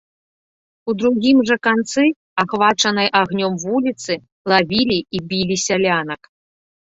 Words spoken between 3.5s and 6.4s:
вуліцы лавілі і білі сялянак.